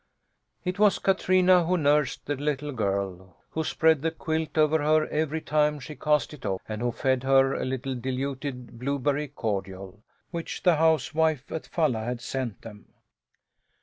[0.65, 5.41] It was Katrina who nursed the little girl, who spread the quilt over her every
[5.41, 10.01] time she cast it off, and who fed her a little diluted blueberry cordial,
[10.31, 12.91] which the housewife at Falla had sent them.